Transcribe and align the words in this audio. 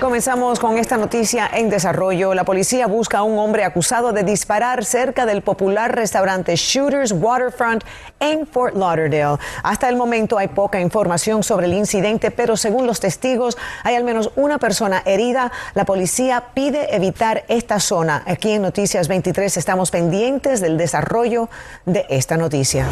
Comenzamos 0.00 0.58
con 0.58 0.78
esta 0.78 0.96
noticia 0.96 1.46
en 1.52 1.68
desarrollo. 1.68 2.32
La 2.32 2.44
policía 2.44 2.86
busca 2.86 3.18
a 3.18 3.22
un 3.22 3.38
hombre 3.38 3.64
acusado 3.64 4.14
de 4.14 4.22
disparar 4.22 4.82
cerca 4.82 5.26
del 5.26 5.42
popular 5.42 5.94
restaurante 5.94 6.56
Shooters 6.56 7.12
Waterfront 7.12 7.84
en 8.18 8.46
Fort 8.46 8.74
Lauderdale. 8.76 9.36
Hasta 9.62 9.90
el 9.90 9.96
momento 9.96 10.38
hay 10.38 10.48
poca 10.48 10.80
información 10.80 11.42
sobre 11.42 11.66
el 11.66 11.74
incidente, 11.74 12.30
pero 12.30 12.56
según 12.56 12.86
los 12.86 12.98
testigos 12.98 13.58
hay 13.84 13.94
al 13.94 14.04
menos 14.04 14.30
una 14.36 14.56
persona 14.56 15.02
herida. 15.04 15.52
La 15.74 15.84
policía 15.84 16.44
pide 16.54 16.96
evitar 16.96 17.44
esta 17.48 17.78
zona. 17.78 18.22
Aquí 18.26 18.52
en 18.52 18.62
Noticias 18.62 19.06
23 19.06 19.54
estamos 19.58 19.90
pendientes 19.90 20.62
del 20.62 20.78
desarrollo 20.78 21.50
de 21.84 22.06
esta 22.08 22.38
noticia. 22.38 22.86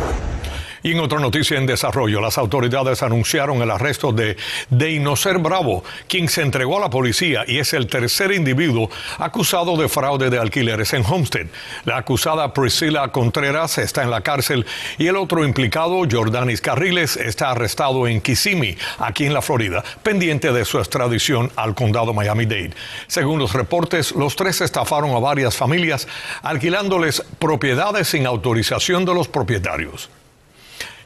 Y 0.83 0.93
en 0.93 1.01
otra 1.01 1.19
noticia 1.19 1.59
en 1.59 1.67
desarrollo, 1.67 2.21
las 2.21 2.39
autoridades 2.39 3.03
anunciaron 3.03 3.63
el 3.63 3.71
arresto 3.71 4.13
de 4.13 4.37
Deinocer 4.71 5.39
Bravo, 5.39 5.85
quien 6.09 6.29
se 6.29 6.43
entregó 6.43 6.79
a 6.79 6.81
la 6.81 6.91
policía 6.91 7.45
y 7.47 7.59
es 7.59 7.73
el 7.73 7.87
tercer 7.87 8.33
individuo 8.33 8.91
acusado 9.19 9.77
de 9.77 9.89
fraude 9.89 10.31
de 10.31 10.39
alquileres 10.39 10.93
en 10.93 11.05
Homestead. 11.05 11.47
La 11.85 11.99
acusada 11.99 12.53
Priscila 12.53 13.09
Contreras 13.09 13.79
está 13.79 14.03
en 14.03 14.11
la 14.11 14.21
cárcel 14.21 14.67
y 14.99 15.07
el 15.07 15.17
otro 15.17 15.45
implicado, 15.45 16.03
Jordanis 16.11 16.61
Carriles, 16.61 17.17
está 17.17 17.51
arrestado 17.51 18.07
en 18.07 18.21
Kissimmee, 18.21 18.77
aquí 18.99 19.27
en 19.27 19.35
la 19.35 19.43
Florida, 19.43 19.83
pendiente 20.03 20.53
de 20.53 20.65
su 20.65 20.79
extradición 20.79 21.51
al 21.57 21.75
condado 21.75 22.15
Miami-Dade. 22.15 22.73
Según 23.07 23.39
los 23.39 23.53
reportes, 23.53 24.13
los 24.13 24.37
tres 24.37 24.61
estafaron 24.61 25.11
a 25.11 25.19
varias 25.19 25.57
familias 25.57 26.07
alquilándoles 26.43 27.23
propiedades 27.39 28.09
sin 28.09 28.27
autorización 28.27 29.05
de 29.05 29.15
los 29.15 29.29
propietarios. 29.29 30.11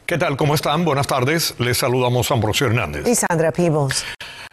¿Qué 0.05 0.17
tal? 0.17 0.35
¿Cómo 0.35 0.53
están? 0.53 0.83
Buenas 0.83 1.07
tardes. 1.07 1.55
Les 1.59 1.77
saludamos 1.77 2.29
a 2.29 2.33
Ambrosio 2.33 2.67
Hernández. 2.67 3.07
Y 3.07 3.15
Sandra 3.15 3.53
Peebles. 3.53 4.03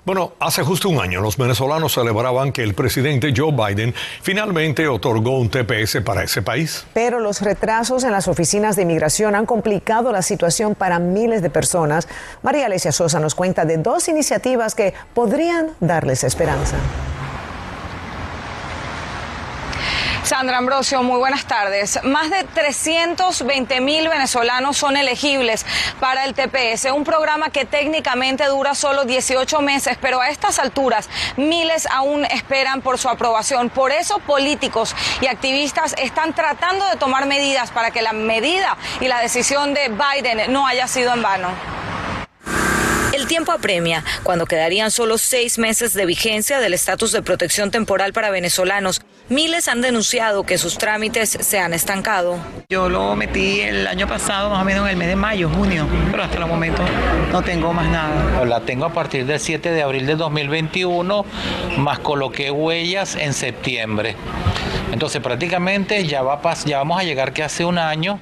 Bueno, 0.05 0.33
hace 0.39 0.63
justo 0.63 0.89
un 0.89 1.01
año 1.01 1.21
los 1.21 1.37
venezolanos 1.37 1.93
celebraban 1.93 2.53
que 2.53 2.63
el 2.63 2.75
presidente 2.75 3.35
Joe 3.37 3.53
Biden 3.53 3.93
finalmente 4.23 4.87
otorgó 4.87 5.39
un 5.39 5.51
TPS 5.51 6.03
para 6.05 6.23
ese 6.23 6.41
país. 6.41 6.87
Pero 6.95 7.19
los 7.19 7.43
retrasos 7.43 8.05
en 8.05 8.13
las 8.13 8.29
oficinas 8.29 8.77
de 8.77 8.83
inmigración 8.83 9.35
han 9.35 9.45
complicado 9.45 10.13
la 10.13 10.23
situación 10.23 10.77
para 10.77 11.01
miles 11.01 11.43
de 11.43 11.51
personas. 11.51 12.07
María 12.43 12.67
Alesia 12.67 12.93
Sosa 12.93 13.19
nos 13.19 13.35
cuenta 13.35 13.65
de 13.65 13.79
dos 13.79 14.09
iniciativas 14.09 14.77
que 14.77 14.95
podrían 15.15 15.71
darles 15.81 16.23
esperanza. 16.23 16.77
Sandra 20.31 20.59
Ambrosio, 20.59 21.03
muy 21.03 21.19
buenas 21.19 21.45
tardes. 21.45 21.99
Más 22.05 22.31
de 22.31 22.45
320 22.45 23.81
mil 23.81 24.09
venezolanos 24.09 24.77
son 24.77 24.97
elegibles 24.97 25.67
para 25.99 26.25
el 26.25 26.35
TPS, 26.35 26.85
un 26.95 27.03
programa 27.03 27.51
que 27.51 27.65
técnicamente 27.65 28.45
dura 28.47 28.77
solo 28.77 29.05
18 29.05 29.61
meses, 29.61 29.99
pero 30.01 30.21
a 30.21 30.29
estas 30.29 30.61
alturas 30.61 31.11
miles 31.37 31.89
aún 31.91 32.25
esperan 32.27 32.81
por 32.81 32.97
su 32.99 33.09
aprobación. 33.09 33.71
Por 33.71 33.91
eso 33.91 34.21
políticos 34.21 34.95
y 35.21 35.27
activistas 35.27 35.97
están 35.99 36.33
tratando 36.33 36.87
de 36.87 36.95
tomar 36.95 37.27
medidas 37.27 37.73
para 37.73 37.91
que 37.91 38.01
la 38.01 38.13
medida 38.13 38.77
y 39.01 39.09
la 39.09 39.19
decisión 39.19 39.75
de 39.75 39.89
Biden 39.89 40.53
no 40.53 40.65
haya 40.65 40.87
sido 40.87 41.13
en 41.13 41.23
vano. 41.23 41.49
El 43.13 43.27
tiempo 43.27 43.51
apremia 43.51 44.05
cuando 44.23 44.47
quedarían 44.47 44.93
solo 44.93 45.19
seis 45.19 45.59
meses 45.59 45.93
de 45.93 46.07
vigencia 46.07 46.61
del 46.61 46.75
estatus 46.75 47.11
de 47.11 47.23
protección 47.23 47.73
temporal 47.73 48.13
para 48.13 48.31
venezolanos. 48.31 49.01
Miles 49.31 49.69
han 49.69 49.81
denunciado 49.81 50.43
que 50.43 50.59
sus 50.59 50.77
trámites 50.77 51.31
se 51.31 51.61
han 51.61 51.73
estancado. 51.73 52.37
Yo 52.69 52.89
lo 52.89 53.15
metí 53.15 53.61
el 53.61 53.87
año 53.87 54.09
pasado, 54.09 54.51
más 54.51 54.61
o 54.61 54.65
menos 54.65 54.87
en 54.87 54.91
el 54.91 54.97
mes 54.97 55.07
de 55.07 55.15
mayo, 55.15 55.49
junio, 55.49 55.87
pero 56.11 56.25
hasta 56.25 56.39
el 56.39 56.47
momento 56.47 56.83
no 57.31 57.41
tengo 57.41 57.73
más 57.73 57.89
nada. 57.89 58.45
La 58.45 58.59
tengo 58.63 58.87
a 58.87 58.93
partir 58.93 59.27
del 59.27 59.39
7 59.39 59.71
de 59.71 59.83
abril 59.83 60.05
de 60.05 60.17
2021, 60.17 61.25
más 61.79 62.01
coloqué 62.01 62.51
huellas 62.51 63.15
en 63.15 63.33
septiembre. 63.33 64.17
Entonces 64.93 65.23
prácticamente 65.23 66.07
ya, 66.07 66.23
va, 66.23 66.41
ya 66.65 66.79
vamos 66.79 67.01
a 67.01 67.05
llegar 67.05 67.33
que 67.33 67.43
hace 67.43 67.65
un 67.65 67.79
año 67.79 68.21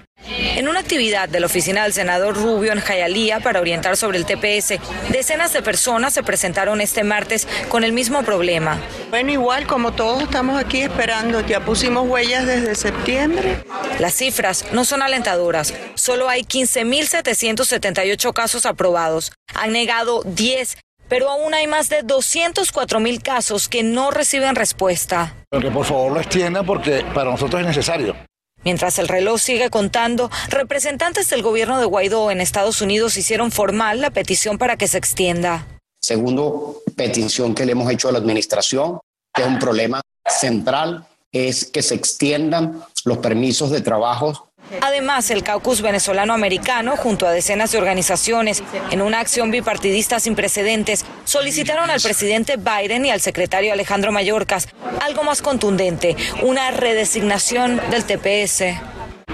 en 0.59 0.69
una 0.69 0.81
actividad 0.81 1.29
de 1.29 1.39
la 1.39 1.47
oficina 1.47 1.85
del 1.85 1.93
senador 1.93 2.35
Rubio 2.35 2.73
en 2.73 2.81
Jayalía 2.81 3.39
para 3.39 3.61
orientar 3.61 3.97
sobre 3.97 4.19
el 4.19 4.27
TPS, 4.27 4.81
decenas 5.11 5.53
de 5.53 5.63
personas 5.63 6.13
se 6.13 6.25
presentaron 6.25 6.81
este 6.81 7.05
martes 7.05 7.47
con 7.69 7.85
el 7.85 7.93
mismo 7.93 8.25
problema. 8.25 8.81
Bueno, 9.11 9.31
igual 9.31 9.69
como 9.69 9.93
todos 9.93 10.25
estamos 10.25 10.61
aquí 10.61 10.81
esperando, 10.81 11.47
ya 11.47 11.61
pusimos 11.61 12.09
huellas 12.09 12.45
desde 12.45 12.75
septiembre. 12.75 13.63
Las 14.01 14.15
cifras 14.15 14.65
no 14.73 14.85
son 14.85 15.03
alentadoras. 15.03 15.73
Solo 15.95 16.29
hay 16.29 16.43
15.778 16.43 18.33
casos 18.33 18.67
aprobados. 18.67 19.33
Han 19.55 19.73
negado 19.73 20.23
10 20.25 20.77
pero 21.09 21.31
aún 21.31 21.55
hay 21.55 21.67
más 21.67 21.89
de 21.89 22.03
204 22.03 23.01
mil 23.01 23.23
casos 23.23 23.69
que 23.69 23.83
no 23.83 24.11
reciben 24.11 24.55
respuesta. 24.55 25.35
Que 25.51 25.71
por 25.71 25.85
favor 25.85 26.13
lo 26.13 26.21
extienda 26.21 26.63
porque 26.63 27.05
para 27.15 27.31
nosotros 27.31 27.61
es 27.61 27.67
necesario. 27.67 28.17
Mientras 28.65 28.99
el 28.99 29.09
reloj 29.09 29.41
sigue 29.41 29.71
contando, 29.71 30.31
representantes 30.49 31.31
del 31.31 31.43
gobierno 31.43 31.79
de 31.79 31.87
Guaidó 31.87 32.31
en 32.31 32.41
Estados 32.41 32.83
Unidos 32.83 33.17
hicieron 33.17 33.53
formal 33.53 34.01
la 34.01 34.11
petición 34.11 34.59
para 34.59 34.77
que 34.77 34.89
se 34.89 34.99
extienda. 34.99 35.67
Segundo 36.01 36.83
petición 36.97 37.55
que 37.55 37.65
le 37.65 37.73
hemos 37.73 37.91
hecho 37.91 38.09
a 38.09 38.13
la 38.13 38.19
administración, 38.19 38.99
que 39.33 39.43
es 39.43 39.49
un 39.49 39.59
problema 39.59 40.01
central, 40.27 41.07
es 41.33 41.67
que 41.67 41.83
se 41.83 41.95
extiendan 41.95 42.83
los 43.05 43.19
permisos 43.19 43.71
de 43.71 43.81
trabajo 43.81 44.49
Además, 44.81 45.31
el 45.31 45.43
caucus 45.43 45.83
venezolano 45.83 46.33
americano, 46.35 46.97
junto 46.97 47.27
a 47.27 47.33
decenas 47.33 47.73
de 47.73 47.79
organizaciones, 47.79 48.63
en 48.91 49.03
una 49.03 49.21
acción 49.21 49.51
bipartidista 49.51 50.21
sin 50.21 50.35
precedentes, 50.35 51.05
solicitaron 51.25 51.91
al 51.91 52.01
presidente 52.01 52.57
Biden 52.57 53.07
y 53.07 53.11
al 53.11 53.21
secretario 53.21 53.73
Alejandro 53.73 54.13
Mayorkas 54.13 54.69
algo 55.01 55.23
más 55.23 55.43
contundente, 55.43 56.17
una 56.43 56.71
redesignación 56.71 57.81
del 57.91 58.05
TPS. 58.05 58.65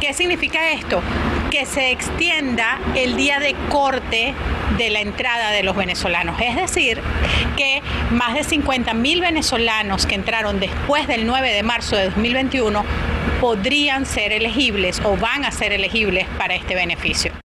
¿Qué 0.01 0.13
significa 0.13 0.71
esto? 0.73 1.03
Que 1.55 1.67
se 1.67 1.93
extienda 1.93 2.81
el 2.97 3.17
día 3.17 3.39
de 3.39 3.55
corte 3.71 4.35
de 4.77 4.91
la 4.91 4.99
entrada 4.99 5.53
de 5.53 5.63
los 5.63 5.77
venezolanos. 5.77 6.35
Es 6.41 6.57
decir, 6.57 7.01
que 7.57 7.81
más 8.11 8.35
de 8.35 8.43
50 8.43 8.93
mil 8.95 9.21
venezolanos 9.21 10.05
que 10.05 10.17
entraron 10.17 10.59
después 10.59 11.07
del 11.07 11.29
9 11.29 11.53
de 11.53 11.63
marzo 11.63 11.95
de 11.95 12.07
2021 12.07 12.85
podrían 13.41 14.05
ser 14.05 14.33
elegibles 14.33 15.01
o 15.05 15.17
van 15.17 15.45
a 15.45 15.53
ser 15.53 15.73
elegibles 15.73 16.27
para 16.39 16.57
este 16.57 16.75
beneficio. 16.75 17.44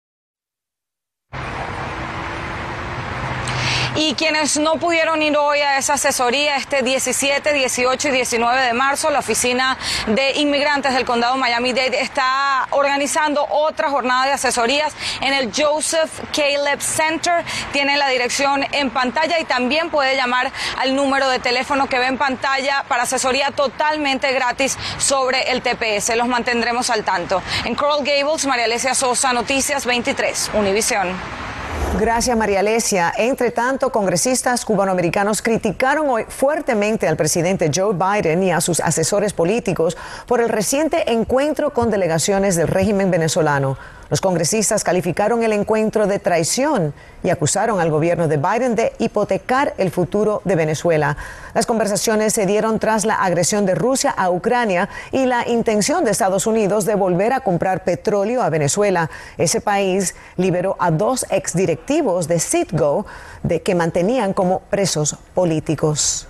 Y 3.94 4.14
quienes 4.14 4.58
no 4.58 4.76
pudieron 4.76 5.22
ir 5.22 5.36
hoy 5.36 5.60
a 5.60 5.76
esa 5.76 5.94
asesoría 5.94 6.56
este 6.56 6.82
17, 6.82 7.53
18 7.53 8.08
y 8.08 8.10
19 8.10 8.62
de 8.62 8.72
marzo, 8.72 9.10
la 9.10 9.19
Oficina 9.19 9.76
de 10.06 10.32
Inmigrantes 10.32 10.94
del 10.94 11.04
Condado 11.04 11.36
Miami-Dade 11.36 12.00
está 12.00 12.69
organizando 12.70 13.47
otra 13.50 13.91
jornada 13.91 14.25
de 14.25 14.32
asesorías 14.32 14.94
en 15.20 15.34
el 15.34 15.52
Joseph 15.54 16.10
Caleb 16.34 16.81
Center. 16.81 17.44
Tiene 17.72 17.98
la 17.98 18.08
dirección 18.08 18.64
en 18.72 18.88
pantalla 18.88 19.38
y 19.38 19.44
también 19.44 19.91
puede 19.91 20.16
llamar 20.16 20.50
al 20.78 20.97
número 20.97 21.28
de 21.28 21.38
teléfono 21.38 21.86
que 21.86 21.98
ve 21.98 22.06
en 22.06 22.16
pantalla 22.16 22.84
para 22.88 23.02
asesoría 23.02 23.50
totalmente 23.50 24.32
gratis 24.32 24.78
sobre 24.97 25.50
el 25.50 25.60
TPS. 25.60 26.16
Los 26.16 26.28
mantendremos 26.28 26.88
al 26.88 27.04
tanto. 27.04 27.42
En 27.64 27.75
Coral 27.75 27.98
Gables, 28.04 28.47
María 28.47 28.64
Alesia 28.64 28.94
Sosa, 28.94 29.34
Noticias 29.34 29.84
23, 29.84 30.52
Univisión. 30.54 31.51
Gracias, 32.00 32.36
María 32.36 32.60
Alesia. 32.60 33.12
Entre 33.19 33.50
tanto, 33.50 33.92
congresistas 33.92 34.64
cubanoamericanos 34.64 35.42
criticaron 35.42 36.08
hoy 36.08 36.25
fuertemente 36.26 37.06
al 37.06 37.19
presidente 37.19 37.70
Joe 37.72 37.94
Biden 37.94 38.42
y 38.42 38.50
a 38.50 38.62
sus 38.62 38.80
asesores 38.80 39.34
políticos 39.34 39.98
por 40.26 40.41
el 40.41 40.48
reciente 40.48 41.12
encuentro 41.12 41.75
con 41.75 41.91
delegaciones 41.91 42.56
del 42.56 42.69
régimen 42.69 43.11
venezolano. 43.11 43.76
Los 44.12 44.20
congresistas 44.20 44.85
calificaron 44.85 45.43
el 45.43 45.55
encuentro 45.55 46.06
de 46.06 46.19
traición 46.19 46.93
y 47.23 47.31
acusaron 47.31 47.81
al 47.81 47.91
gobierno 47.91 48.29
de 48.29 48.37
Biden 48.37 48.75
de 48.75 48.93
hipotecar 48.99 49.73
el 49.79 49.91
futuro 49.91 50.43
de 50.44 50.55
Venezuela. 50.55 51.17
Las 51.55 51.64
conversaciones 51.64 52.35
se 52.35 52.44
dieron 52.44 52.79
tras 52.79 53.06
la 53.06 53.14
agresión 53.14 53.64
de 53.64 53.75
Rusia 53.75 54.11
a 54.11 54.29
Ucrania 54.29 54.91
y 55.12 55.25
la 55.25 55.49
intención 55.49 56.05
de 56.05 56.11
Estados 56.11 56.47
Unidos 56.47 56.85
de 56.85 56.94
volver 56.94 57.32
a 57.32 57.41
comprar 57.41 57.85
petróleo 57.85 58.43
a 58.43 58.50
Venezuela. 58.50 59.09
Ese 59.38 59.62
país 59.62 60.14
liberó 60.37 60.76
a 60.79 60.91
dos 60.91 61.25
exdirectivos 61.31 62.29
de 62.29 62.38
Citgo 62.38 63.06
de 63.43 63.62
que 63.62 63.75
mantenían 63.75 64.35
como 64.35 64.61
presos 64.61 65.17
políticos. 65.32 66.29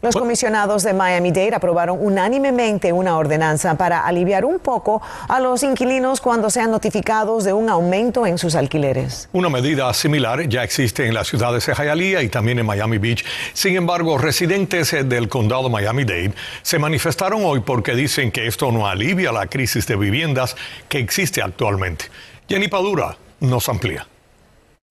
Los 0.00 0.14
comisionados 0.14 0.84
de 0.84 0.92
Miami-Dade 0.92 1.56
aprobaron 1.56 1.98
unánimemente 2.00 2.92
una 2.92 3.16
ordenanza 3.18 3.76
para 3.76 4.06
aliviar 4.06 4.44
un 4.44 4.60
poco 4.60 5.02
a 5.28 5.40
los 5.40 5.64
inquilinos 5.64 6.20
cuando 6.20 6.50
sean 6.50 6.70
notificados 6.70 7.42
de 7.42 7.52
un 7.52 7.68
aumento 7.68 8.24
en 8.24 8.38
sus 8.38 8.54
alquileres. 8.54 9.28
Una 9.32 9.48
medida 9.48 9.92
similar 9.92 10.48
ya 10.48 10.62
existe 10.62 11.06
en 11.06 11.14
las 11.14 11.26
ciudades 11.26 11.66
de 11.66 11.74
Hialeah 11.74 12.22
y 12.22 12.28
también 12.28 12.60
en 12.60 12.66
Miami 12.66 12.98
Beach. 12.98 13.24
Sin 13.52 13.74
embargo, 13.74 14.18
residentes 14.18 14.92
del 15.08 15.28
condado 15.28 15.68
Miami-Dade 15.68 16.32
se 16.62 16.78
manifestaron 16.78 17.42
hoy 17.44 17.60
porque 17.60 17.96
dicen 17.96 18.30
que 18.30 18.46
esto 18.46 18.70
no 18.70 18.86
alivia 18.86 19.32
la 19.32 19.46
crisis 19.46 19.86
de 19.88 19.96
viviendas 19.96 20.54
que 20.88 20.98
existe 20.98 21.42
actualmente. 21.42 22.04
Jenny 22.48 22.68
Padura 22.68 23.16
nos 23.40 23.68
amplía. 23.68 24.06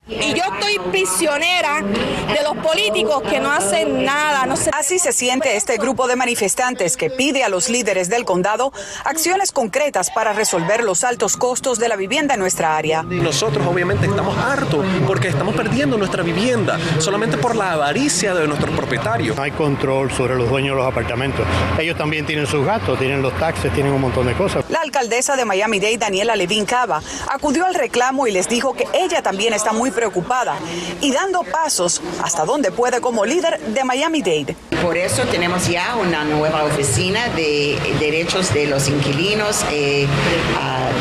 Y 0.09 0.33
yo 0.33 0.44
estoy 0.54 0.80
prisionera 0.89 1.81
de 1.81 2.44
los 2.44 2.56
políticos 2.65 3.24
que 3.30 3.42
no 3.42 3.51
hacen 3.51 4.06
nada. 4.06 4.45
No 4.45 4.56
Así 4.71 5.00
se 5.00 5.12
siente 5.12 5.57
este 5.57 5.75
grupo 5.77 6.07
de 6.07 6.15
manifestantes 6.15 6.95
que 6.95 7.09
pide 7.09 7.44
a 7.44 7.50
los 7.50 7.69
líderes 7.69 8.07
del 8.09 8.24
condado 8.24 8.71
acciones 9.04 9.51
concretas 9.51 10.09
para 10.09 10.31
resolver 10.31 10.83
los 10.83 11.04
altos 11.04 11.36
costos 11.36 11.77
de 11.77 11.89
la 11.89 11.98
vivienda 11.98 12.36
en 12.36 12.39
nuestra 12.39 12.77
área. 12.77 13.04
Nosotros 13.04 13.68
obviamente 13.68 14.06
estamos 14.06 14.38
hartos 14.38 14.86
porque 15.06 15.27
estamos 15.27 15.56
perdiendo 15.56 15.98
nuestra 15.98 16.24
vivienda 16.24 16.80
solamente 17.00 17.38
por 17.38 17.56
la 17.57 17.74
avaricia 17.74 18.33
de 18.33 18.48
nuestros 18.48 18.74
propietarios. 18.75 19.36
No 19.36 19.44
hay 19.44 19.51
control 19.51 20.09
sobre 20.12 20.36
los 20.36 20.50
dueños 20.50 20.75
de 20.77 20.83
los 20.83 20.89
apartamentos. 20.89 21.45
Ellos 21.77 21.98
también 21.98 22.25
tienen 22.25 22.48
sus 22.48 22.65
gastos, 22.65 22.98
tienen 22.98 23.21
los 23.21 23.38
taxes, 23.39 23.74
tienen 23.74 23.92
un 23.92 24.01
montón 24.01 24.25
de 24.25 24.33
cosas. 24.36 24.63
La 24.69 24.80
alcaldesa 24.80 25.36
de 25.36 25.44
Miami-Dade, 25.44 25.98
Daniela 25.98 26.38
Levin 26.38 26.65
Cava, 26.65 27.01
acudió 27.30 27.65
al 27.65 27.74
reclamo 27.74 28.25
y 28.25 28.31
les 28.31 28.48
dijo 28.48 28.74
que 28.74 28.88
ella 28.94 29.21
también 29.21 29.54
está 29.54 29.74
muy 29.74 29.92
preocupada 29.97 30.57
y 31.01 31.11
dando 31.11 31.41
pasos 31.41 32.03
hasta 32.23 32.45
donde 32.45 32.71
puede 32.71 33.01
como 33.01 33.25
líder 33.25 33.59
de 33.59 33.83
Miami-Dade. 33.83 34.55
Por 34.83 34.95
eso 34.95 35.23
tenemos 35.23 35.67
ya 35.67 35.95
una 35.95 36.23
nueva 36.23 36.65
oficina 36.65 37.29
de 37.29 37.79
derechos 37.99 38.53
de 38.53 38.67
los 38.67 38.88
inquilinos 38.89 39.65
eh, 39.71 40.05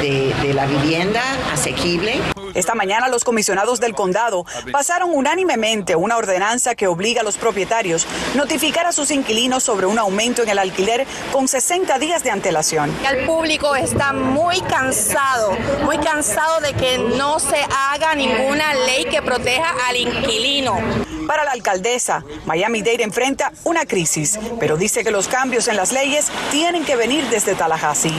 de, 0.01 0.35
de 0.43 0.55
la 0.55 0.65
vivienda 0.65 1.23
asequible. 1.53 2.36
Esta 2.57 2.75
mañana 2.75 3.09
los 3.09 3.23
comisionados 3.23 3.81
del 3.81 3.95
condado 3.95 4.47
pasaron 4.73 5.11
unánimemente 5.13 5.95
una 5.95 6.17
ordenanza 6.17 6.75
que 6.75 6.87
obliga 6.87 7.21
a 7.21 7.25
los 7.25 7.37
propietarios 7.37 8.07
notificar 8.35 8.87
a 8.87 8.93
sus 8.93 9.11
inquilinos 9.11 9.63
sobre 9.63 9.85
un 9.85 9.99
aumento 9.99 10.43
en 10.43 10.49
el 10.49 10.59
alquiler 10.59 11.07
con 11.33 11.49
60 11.49 11.99
días 11.99 12.25
de 12.25 12.31
antelación. 12.31 12.97
El 13.09 13.27
público 13.27 13.77
está 13.77 14.15
muy 14.15 14.63
cansado, 14.63 15.53
muy 15.85 15.99
cansado 15.99 16.61
de 16.61 16.73
que 16.73 16.97
no 16.97 17.39
se 17.39 17.63
haga 17.93 18.15
ninguna 18.15 18.73
ley 18.75 19.05
que 19.05 19.21
proteja 19.21 19.75
al 19.87 19.97
inquilino. 19.97 20.79
Para 21.27 21.45
la 21.45 21.51
alcaldesa, 21.51 22.25
Miami-Dade 22.47 23.03
enfrenta 23.03 23.53
una 23.65 23.85
crisis, 23.85 24.39
pero 24.61 24.77
dice 24.77 25.03
que 25.03 25.11
los 25.11 25.29
cambios 25.29 25.69
en 25.69 25.77
las 25.77 25.93
leyes 25.93 26.31
tienen 26.51 26.85
que 26.85 26.97
venir 26.97 27.25
desde 27.29 27.55
Tallahassee. 27.55 28.15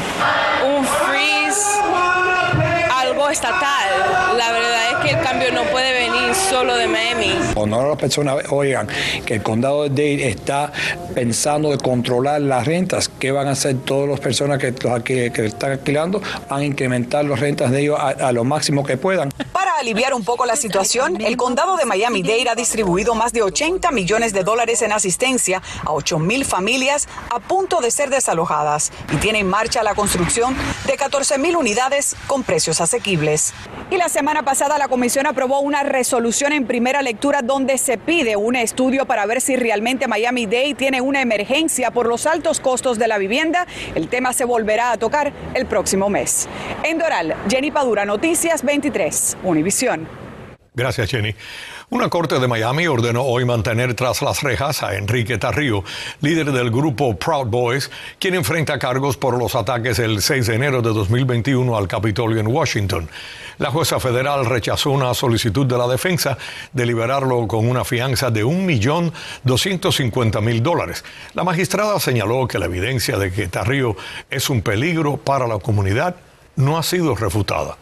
Un 0.65 0.85
freeze, 0.85 1.61
algo 3.17 3.29
estatal. 3.31 4.37
La 4.37 4.51
verdad 4.51 4.91
es 4.91 4.97
que 4.97 5.17
el 5.17 5.23
cambio 5.23 5.51
no 5.51 5.63
puede 5.71 5.91
venir 5.91 6.35
solo 6.35 6.75
de 6.75 6.87
Miami. 6.87 7.33
Cuando 7.55 7.87
las 7.87 7.97
personas 7.97 8.35
oigan 8.51 8.87
que 9.25 9.35
el 9.35 9.43
condado 9.43 9.83
de 9.83 9.89
Dade 9.89 10.29
está 10.29 10.71
pensando 11.15 11.71
de 11.71 11.79
controlar 11.79 12.41
las 12.41 12.67
rentas, 12.67 13.09
¿qué 13.09 13.31
van 13.31 13.47
a 13.47 13.51
hacer 13.51 13.77
todas 13.77 14.07
las 14.07 14.19
personas 14.19 14.59
que, 14.59 14.73
que, 15.03 15.31
que 15.31 15.45
están 15.45 15.71
alquilando? 15.71 16.21
Van 16.47 16.59
a 16.59 16.65
incrementar 16.65 17.25
las 17.25 17.39
rentas 17.39 17.71
de 17.71 17.81
ellos 17.81 17.97
a, 17.99 18.09
a 18.09 18.31
lo 18.31 18.43
máximo 18.43 18.85
que 18.85 18.97
puedan. 18.97 19.29
Aliviar 19.79 20.15
un 20.15 20.23
poco 20.23 20.47
la 20.47 20.55
situación, 20.55 21.21
el 21.21 21.37
condado 21.37 21.77
de 21.77 21.85
Miami-Dade 21.85 22.49
ha 22.49 22.55
distribuido 22.55 23.13
más 23.13 23.31
de 23.31 23.43
80 23.43 23.91
millones 23.91 24.33
de 24.33 24.43
dólares 24.43 24.81
en 24.81 24.91
asistencia 24.91 25.61
a 25.85 25.91
8 25.91 26.17
mil 26.17 26.45
familias 26.45 27.07
a 27.29 27.39
punto 27.39 27.79
de 27.79 27.91
ser 27.91 28.09
desalojadas 28.09 28.91
y 29.13 29.17
tiene 29.17 29.39
en 29.39 29.47
marcha 29.47 29.83
la 29.83 29.93
construcción 29.93 30.55
de 30.87 30.97
14 30.97 31.37
mil 31.37 31.55
unidades 31.55 32.15
con 32.25 32.41
precios 32.41 32.81
asequibles. 32.81 33.53
Y 33.91 33.97
la 33.97 34.09
semana 34.09 34.43
pasada 34.43 34.79
la 34.79 34.87
comisión 34.87 35.27
aprobó 35.27 35.59
una 35.59 35.83
resolución 35.83 36.53
en 36.53 36.65
primera 36.65 37.03
lectura 37.03 37.41
donde 37.43 37.77
se 37.77 37.99
pide 37.99 38.35
un 38.35 38.55
estudio 38.55 39.05
para 39.05 39.27
ver 39.27 39.41
si 39.41 39.55
realmente 39.57 40.07
Miami-Dade 40.07 40.73
tiene 40.73 41.01
una 41.01 41.21
emergencia 41.21 41.91
por 41.91 42.07
los 42.07 42.25
altos 42.25 42.59
costos 42.59 42.97
de 42.97 43.07
la 43.07 43.19
vivienda. 43.19 43.67
El 43.93 44.09
tema 44.09 44.33
se 44.33 44.43
volverá 44.43 44.91
a 44.91 44.97
tocar 44.97 45.31
el 45.53 45.67
próximo 45.67 46.09
mes. 46.09 46.49
En 46.83 46.97
Doral, 46.97 47.35
Jenny 47.47 47.69
Padura, 47.69 48.05
Noticias 48.05 48.63
23, 48.63 49.37
Univisión. 49.67 50.07
Gracias, 50.73 51.11
Jenny. 51.11 51.35
Una 51.89 52.07
corte 52.07 52.39
de 52.39 52.47
Miami 52.47 52.87
ordenó 52.87 53.23
hoy 53.23 53.43
mantener 53.43 53.95
tras 53.95 54.21
las 54.21 54.41
rejas 54.43 54.81
a 54.81 54.95
Enrique 54.95 55.37
Tarrío, 55.37 55.83
líder 56.21 56.53
del 56.53 56.71
grupo 56.71 57.17
Proud 57.17 57.47
Boys, 57.47 57.91
quien 58.17 58.35
enfrenta 58.35 58.79
cargos 58.79 59.17
por 59.17 59.37
los 59.37 59.55
ataques 59.55 59.99
el 59.99 60.21
6 60.21 60.47
de 60.47 60.55
enero 60.55 60.81
de 60.81 60.93
2021 60.93 61.75
al 61.75 61.89
Capitolio 61.89 62.39
en 62.39 62.47
Washington. 62.47 63.09
La 63.57 63.71
jueza 63.71 63.99
federal 63.99 64.45
rechazó 64.45 64.91
una 64.91 65.13
solicitud 65.13 65.65
de 65.65 65.77
la 65.77 65.87
defensa 65.87 66.37
de 66.71 66.85
liberarlo 66.85 67.45
con 67.45 67.67
una 67.67 67.83
fianza 67.83 68.31
de 68.31 68.45
1.250.000 68.45 70.61
dólares. 70.61 71.03
La 71.33 71.43
magistrada 71.43 71.99
señaló 71.99 72.47
que 72.47 72.59
la 72.59 72.67
evidencia 72.67 73.17
de 73.17 73.33
que 73.33 73.49
Tarrío 73.49 73.97
es 74.29 74.49
un 74.49 74.61
peligro 74.61 75.17
para 75.17 75.45
la 75.45 75.59
comunidad 75.59 76.15
no 76.55 76.77
ha 76.77 76.83
sido 76.83 77.15
refutada. 77.15 77.75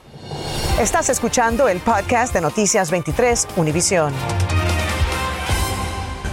Estás 0.80 1.08
escuchando 1.08 1.70
el 1.70 1.80
podcast 1.80 2.34
de 2.34 2.42
Noticias 2.42 2.92
23 2.92 3.48
Univisión. 3.56 4.14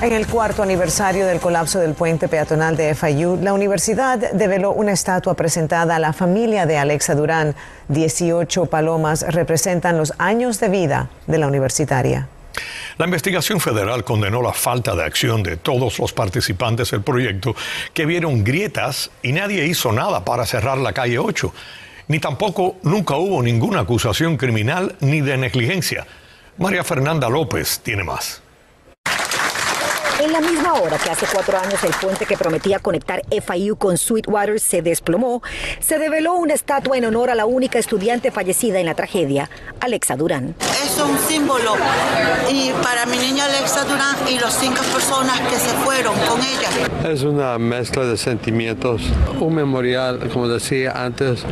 En 0.00 0.12
el 0.12 0.26
cuarto 0.26 0.64
aniversario 0.64 1.26
del 1.26 1.38
colapso 1.38 1.78
del 1.78 1.94
puente 1.94 2.26
peatonal 2.26 2.76
de 2.76 2.92
FIU, 2.96 3.38
la 3.40 3.52
universidad 3.52 4.18
develó 4.32 4.72
una 4.72 4.90
estatua 4.90 5.34
presentada 5.34 5.94
a 5.94 6.00
la 6.00 6.12
familia 6.12 6.66
de 6.66 6.76
Alexa 6.76 7.14
Durán. 7.14 7.54
18 7.86 8.66
palomas 8.66 9.24
representan 9.32 9.96
los 9.96 10.12
años 10.18 10.58
de 10.58 10.68
vida 10.70 11.08
de 11.28 11.38
la 11.38 11.46
universitaria. 11.46 12.26
La 12.98 13.04
investigación 13.04 13.60
federal 13.60 14.02
condenó 14.02 14.42
la 14.42 14.52
falta 14.52 14.96
de 14.96 15.04
acción 15.04 15.44
de 15.44 15.56
todos 15.56 16.00
los 16.00 16.12
participantes 16.12 16.90
del 16.90 17.02
proyecto 17.02 17.54
que 17.94 18.06
vieron 18.06 18.42
grietas 18.42 19.12
y 19.22 19.30
nadie 19.30 19.66
hizo 19.66 19.92
nada 19.92 20.24
para 20.24 20.44
cerrar 20.46 20.78
la 20.78 20.92
calle 20.92 21.20
8 21.20 21.54
ni 22.12 22.18
tampoco 22.18 22.76
nunca 22.82 23.16
hubo 23.16 23.42
ninguna 23.42 23.80
acusación 23.80 24.36
criminal 24.36 24.96
ni 25.00 25.22
de 25.22 25.38
negligencia. 25.38 26.06
María 26.58 26.84
Fernanda 26.84 27.30
López 27.30 27.80
tiene 27.82 28.04
más. 28.04 28.42
En 30.22 30.30
la 30.32 30.40
misma 30.40 30.74
hora 30.74 30.98
que 30.98 31.10
hace 31.10 31.26
cuatro 31.32 31.58
años 31.58 31.82
el 31.82 31.90
puente 32.00 32.26
que 32.26 32.36
prometía 32.36 32.78
conectar 32.78 33.22
FIU 33.28 33.74
con 33.74 33.98
Sweetwater 33.98 34.60
se 34.60 34.80
desplomó, 34.80 35.42
se 35.80 35.98
develó 35.98 36.34
una 36.34 36.54
estatua 36.54 36.96
en 36.96 37.06
honor 37.06 37.30
a 37.30 37.34
la 37.34 37.44
única 37.44 37.80
estudiante 37.80 38.30
fallecida 38.30 38.78
en 38.78 38.86
la 38.86 38.94
tragedia, 38.94 39.50
Alexa 39.80 40.14
Durán. 40.14 40.54
Es 40.60 40.96
un 41.00 41.18
símbolo 41.18 41.74
y 42.48 42.70
para 42.84 43.04
mi 43.06 43.16
niña 43.16 43.46
Alexa 43.46 43.82
Durán 43.82 44.14
y 44.30 44.38
las 44.38 44.54
cinco 44.60 44.80
personas 44.92 45.40
que 45.40 45.56
se 45.56 45.70
fueron 45.78 46.14
con 46.28 46.40
ella. 46.40 47.10
Es 47.10 47.24
una 47.24 47.58
mezcla 47.58 48.04
de 48.04 48.16
sentimientos, 48.16 49.02
un 49.40 49.56
memorial, 49.56 50.30
como 50.32 50.46
decía 50.46 50.92
antes, 51.04 51.44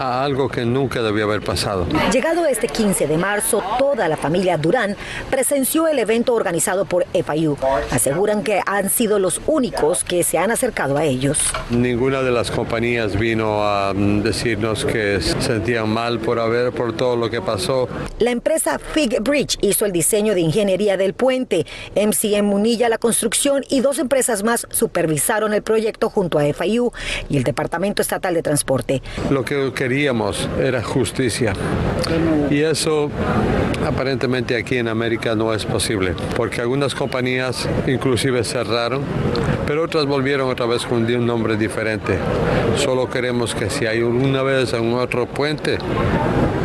a 0.00 0.24
algo 0.24 0.48
que 0.48 0.64
nunca 0.64 1.02
debió 1.02 1.24
haber 1.24 1.42
pasado. 1.42 1.86
Llegado 2.10 2.46
este 2.46 2.68
15 2.68 3.06
de 3.06 3.18
marzo, 3.18 3.62
toda 3.78 4.08
la 4.08 4.16
familia 4.16 4.56
Durán 4.56 4.96
presenció 5.28 5.86
el 5.86 5.98
evento 5.98 6.32
organizado 6.32 6.86
por 6.86 7.04
FIU. 7.12 7.58
Aseguran 8.06 8.44
que 8.44 8.60
han 8.64 8.88
sido 8.88 9.18
los 9.18 9.40
únicos 9.48 10.04
que 10.04 10.22
se 10.22 10.38
han 10.38 10.52
acercado 10.52 10.96
a 10.96 11.02
ellos. 11.02 11.40
Ninguna 11.70 12.22
de 12.22 12.30
las 12.30 12.52
compañías 12.52 13.18
vino 13.18 13.64
a 13.64 13.92
decirnos 13.94 14.84
que 14.84 15.20
se 15.20 15.42
sentían 15.42 15.88
mal 15.88 16.20
por 16.20 16.38
haber, 16.38 16.70
por 16.70 16.92
todo 16.92 17.16
lo 17.16 17.28
que 17.30 17.42
pasó. 17.42 17.88
La 18.20 18.30
empresa 18.30 18.78
Fig 18.78 19.20
Bridge 19.22 19.58
hizo 19.60 19.86
el 19.86 19.90
diseño 19.90 20.34
de 20.34 20.40
ingeniería 20.40 20.96
del 20.96 21.14
puente, 21.14 21.66
MCM 21.96 22.44
Munilla 22.44 22.88
la 22.88 22.98
construcción 22.98 23.64
y 23.68 23.80
dos 23.80 23.98
empresas 23.98 24.44
más 24.44 24.68
supervisaron 24.70 25.52
el 25.52 25.62
proyecto 25.62 26.08
junto 26.08 26.38
a 26.38 26.44
FIU 26.44 26.92
y 27.28 27.38
el 27.38 27.42
Departamento 27.42 28.02
Estatal 28.02 28.34
de 28.34 28.42
Transporte. 28.42 29.02
Lo 29.30 29.44
que 29.44 29.72
queríamos 29.74 30.48
era 30.62 30.80
justicia 30.80 31.54
y 32.50 32.60
eso 32.60 33.10
aparentemente 33.84 34.56
aquí 34.56 34.76
en 34.76 34.86
América 34.86 35.34
no 35.34 35.52
es 35.52 35.64
posible 35.64 36.14
porque 36.36 36.60
algunas 36.60 36.94
compañías 36.94 37.68
inclusive 37.96 38.44
cerraron, 38.44 39.02
pero 39.66 39.82
otras 39.82 40.06
volvieron 40.06 40.48
otra 40.48 40.66
vez 40.66 40.86
con 40.86 41.04
un 41.04 41.26
nombre 41.26 41.56
diferente. 41.56 42.18
Solo 42.76 43.08
queremos 43.08 43.54
que 43.54 43.68
si 43.70 43.86
hay 43.86 44.02
una 44.02 44.42
vez 44.42 44.72
en 44.72 44.94
otro 44.94 45.26
puente, 45.26 45.78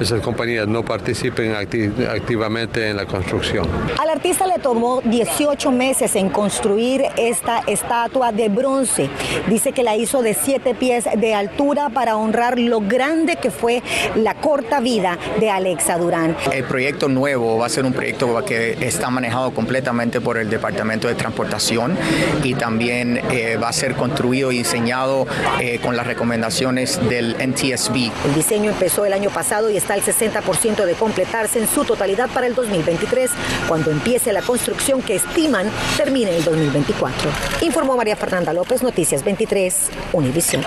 esas 0.02 0.22
compañías 0.22 0.68
no 0.68 0.84
participen 0.84 1.54
acti 1.54 1.92
activamente 2.10 2.90
en 2.90 2.98
la 2.98 3.06
construcción. 3.06 3.68
Al 4.00 4.10
artista 4.10 4.48
le 4.48 4.58
tomó 4.60 5.02
18 5.04 5.72
meses 5.72 6.16
en 6.16 6.30
construir 6.30 7.04
esta 7.18 7.60
estatua 7.68 8.32
de 8.32 8.50
bronce. 8.50 9.10
Dice 9.48 9.72
que 9.72 9.84
la 9.84 9.96
hizo 9.96 10.24
de 10.24 10.34
7 10.34 10.74
pies 10.76 11.06
de 11.18 11.36
altura 11.36 11.90
para 11.90 12.18
honrar 12.18 12.60
lo 12.60 12.82
grande 12.82 13.36
que 13.36 13.52
fue 13.52 13.84
la 14.16 14.36
corta 14.36 14.80
vida 14.80 15.18
de 15.40 15.50
Alexa 15.50 15.98
Durán. 15.98 16.36
El 16.52 16.64
proyecto 16.64 17.08
nuevo 17.08 17.58
va 17.58 17.68
a 17.68 17.70
ser 17.70 17.86
un 17.86 17.94
proyecto 17.94 18.44
que 18.44 18.78
está 18.82 19.10
manejado 19.10 19.52
completamente 19.52 20.20
por 20.20 20.38
el 20.38 20.50
Departamento 20.50 21.08
de 21.08 21.16
Transportación 21.16 21.96
y 22.44 22.56
también 22.56 22.91
también 22.92 23.22
eh, 23.32 23.56
va 23.56 23.70
a 23.70 23.74
ser 23.74 23.96
construido 23.96 24.52
y 24.52 24.58
diseñado 24.60 25.26
eh, 25.62 25.80
con 25.80 25.96
las 25.96 26.06
recomendaciones 26.06 27.00
del 27.08 27.36
NTSB. 27.36 28.12
El 28.26 28.34
diseño 28.36 28.72
empezó 28.72 29.06
el 29.06 29.14
año 29.14 29.30
pasado 29.30 29.70
y 29.70 29.78
está 29.78 29.94
al 29.94 30.02
60% 30.02 30.86
de 30.86 30.94
completarse 30.96 31.60
en 31.60 31.68
su 31.68 31.86
totalidad 31.86 32.30
para 32.30 32.48
el 32.48 32.56
2023, 32.56 33.32
cuando 33.70 33.92
empiece 33.92 34.34
la 34.34 34.42
construcción 34.42 35.02
que 35.02 35.16
estiman 35.16 35.70
termine 35.96 36.36
el 36.36 36.44
2024. 36.44 37.32
Informó 37.62 37.96
María 37.96 38.18
Fernanda 38.18 38.52
López, 38.52 38.84
Noticias 38.84 39.24
23, 39.24 39.90
Univisión. 40.12 40.64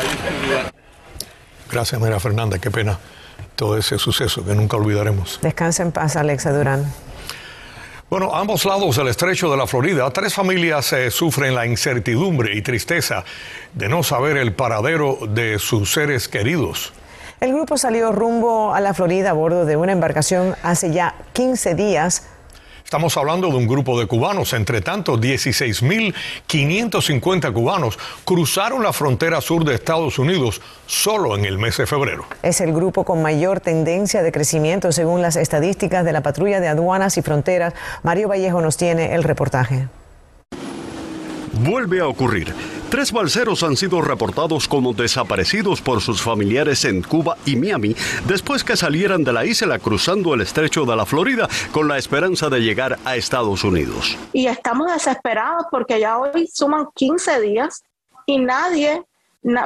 Gracias, 1.71 2.00
María 2.00 2.21
Fernanda. 2.21 2.59
Qué 2.59 2.71
pena 2.71 2.99
todo 3.54 3.76
ese 3.76 3.99
suceso 3.99 4.45
que 4.47 4.54
nunca 4.54 4.78
olvidaremos. 4.78 5.40
Descansa 5.43 5.83
en 5.83 5.93
paz, 5.93 6.16
Alexa 6.16 6.52
Durán. 6.52 6.90
Bueno, 8.14 8.33
a 8.33 8.38
ambos 8.38 8.64
lados 8.64 8.94
del 8.94 9.09
estrecho 9.09 9.50
de 9.50 9.56
la 9.56 9.66
Florida, 9.66 10.09
tres 10.12 10.33
familias 10.33 10.94
sufren 11.11 11.52
la 11.52 11.66
incertidumbre 11.66 12.54
y 12.54 12.62
tristeza 12.62 13.25
de 13.73 13.88
no 13.88 14.04
saber 14.04 14.37
el 14.37 14.52
paradero 14.52 15.18
de 15.30 15.59
sus 15.59 15.92
seres 15.92 16.28
queridos. 16.28 16.92
El 17.40 17.52
grupo 17.52 17.76
salió 17.76 18.12
rumbo 18.12 18.73
a 18.73 18.80
la 18.80 18.94
Florida 18.94 19.30
a 19.30 19.33
bordo 19.33 19.64
de 19.64 19.76
una 19.76 19.90
embarcación 19.90 20.54
hace 20.62 20.92
ya 20.92 21.16
15 21.33 21.75
días 21.75 22.28
Estamos 22.85 23.17
hablando 23.17 23.49
de 23.49 23.57
un 23.57 23.67
grupo 23.67 23.99
de 23.99 24.07
cubanos. 24.07 24.53
Entre 24.53 24.83
tanto, 24.83 25.19
16.550 25.19 27.53
cubanos 27.53 27.99
cruzaron 28.25 28.83
la 28.83 28.93
frontera 28.93 29.41
sur 29.41 29.64
de 29.64 29.75
Estados 29.75 30.19
Unidos 30.19 30.61
solo 30.87 31.35
en 31.37 31.47
el 31.47 31.57
mes 31.59 31.79
de 31.79 31.87
febrero. 31.87 32.26
Es 32.43 32.61
el 32.61 32.75
grupo 32.75 33.05
con 33.05 33.23
mayor 33.23 33.61
tendencia 33.61 34.23
de 34.23 34.31
crecimiento 34.31 34.93
según 34.93 35.23
las 35.23 35.37
estadísticas 35.37 36.05
de 36.05 36.12
la 36.12 36.23
Patrulla 36.23 36.61
de 36.61 36.69
Aduanas 36.69 37.17
y 37.17 37.23
Fronteras. 37.23 37.73
Mario 38.03 38.29
Vallejo 38.29 38.61
nos 38.61 38.76
tiene 38.76 39.14
el 39.14 39.25
reportaje. 39.25 39.88
Vuelve 41.53 42.00
a 42.00 42.07
ocurrir. 42.07 42.53
Tres 42.91 43.12
balseros 43.12 43.62
han 43.62 43.76
sido 43.76 44.00
reportados 44.00 44.69
como 44.69 44.93
desaparecidos 44.93 45.81
por 45.81 46.00
sus 46.00 46.23
familiares 46.23 46.85
en 46.85 47.03
Cuba 47.03 47.37
y 47.45 47.57
Miami 47.57 47.95
después 48.26 48.64
que 48.64 48.76
salieran 48.76 49.25
de 49.25 49.33
la 49.33 49.45
isla 49.45 49.79
cruzando 49.79 50.35
el 50.35 50.43
estrecho 50.43 50.85
de 50.85 50.97
la 50.97 51.07
Florida 51.07 51.49
con 51.73 51.88
la 51.88 51.99
esperanza 51.99 52.49
de 52.49 52.61
llegar 52.61 52.99
a 53.05 53.17
Estados 53.17 53.64
Unidos. 53.64 54.17
Y 54.33 54.47
estamos 54.47 54.93
desesperados 54.93 55.67
porque 55.71 56.00
ya 56.00 56.19
hoy 56.19 56.49
suman 56.53 56.87
15 56.95 57.41
días 57.41 57.83
y 58.26 58.38
nadie, 58.38 59.03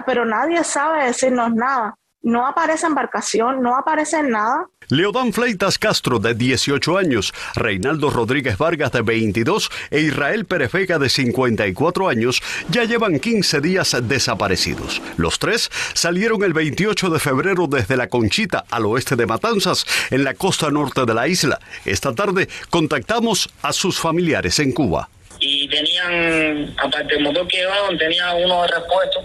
pero 0.06 0.24
nadie 0.24 0.64
sabe 0.64 1.04
decirnos 1.04 1.52
nada 1.54 1.96
no 2.28 2.46
aparece 2.46 2.86
embarcación, 2.86 3.62
no 3.62 3.74
aparece 3.74 4.22
nada. 4.22 4.66
Leodán 4.90 5.32
Fleitas 5.32 5.78
Castro, 5.78 6.18
de 6.18 6.34
18 6.34 6.98
años, 6.98 7.32
Reinaldo 7.54 8.10
Rodríguez 8.10 8.58
Vargas, 8.58 8.92
de 8.92 9.02
22, 9.02 9.70
e 9.90 10.00
Israel 10.00 10.44
Perefega, 10.44 10.98
de 10.98 11.08
54 11.08 12.08
años, 12.08 12.42
ya 12.68 12.84
llevan 12.84 13.18
15 13.18 13.60
días 13.60 13.96
desaparecidos. 14.02 15.00
Los 15.16 15.38
tres 15.38 15.70
salieron 15.94 16.42
el 16.42 16.52
28 16.52 17.10
de 17.10 17.18
febrero 17.18 17.66
desde 17.66 17.96
La 17.96 18.08
Conchita, 18.08 18.64
al 18.70 18.84
oeste 18.86 19.16
de 19.16 19.26
Matanzas, 19.26 19.86
en 20.10 20.24
la 20.24 20.34
costa 20.34 20.70
norte 20.70 21.06
de 21.06 21.14
la 21.14 21.28
isla. 21.28 21.58
Esta 21.86 22.14
tarde 22.14 22.48
contactamos 22.68 23.48
a 23.62 23.72
sus 23.72 23.98
familiares 23.98 24.58
en 24.58 24.72
Cuba. 24.72 25.08
Y 25.40 25.68
tenían, 25.68 26.74
aparte 26.78 27.14
del 27.14 27.22
motor 27.24 27.48
que 27.48 27.58
llevaban, 27.58 27.96
tenía 27.96 28.32
uno 28.34 28.62
de 28.62 28.68
repuesto, 28.68 29.20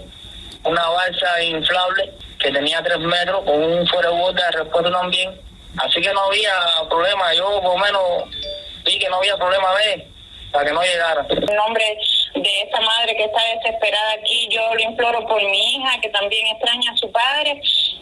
una 0.64 0.88
balsa 0.88 1.42
inflable 1.42 2.24
que 2.44 2.52
tenía 2.52 2.82
tres 2.82 2.98
metros, 2.98 3.42
con 3.44 3.62
un 3.62 3.86
fuera 3.86 4.10
de 4.10 4.34
de 4.34 4.50
repuesto 4.50 4.90
también. 4.92 5.40
Así 5.78 6.00
que 6.00 6.12
no 6.12 6.20
había 6.24 6.52
problema. 6.90 7.32
Yo 7.32 7.60
por 7.62 7.78
lo 7.78 7.78
menos 7.78 8.02
vi 8.84 8.98
que 8.98 9.08
no 9.08 9.16
había 9.16 9.36
problema 9.36 9.74
de 9.76 10.06
para 10.52 10.66
que 10.66 10.72
no 10.72 10.82
llegara. 10.82 11.26
En 11.30 11.56
nombre 11.56 11.84
de 12.34 12.62
esta 12.62 12.80
madre 12.80 13.16
que 13.16 13.24
está 13.24 13.40
desesperada 13.54 14.12
aquí, 14.20 14.48
yo 14.50 14.74
le 14.74 14.84
imploro 14.84 15.26
por 15.26 15.42
mi 15.42 15.76
hija, 15.76 16.00
que 16.00 16.08
también 16.08 16.46
extraña 16.48 16.92
a 16.92 16.96
su 16.96 17.10
padre, 17.10 17.60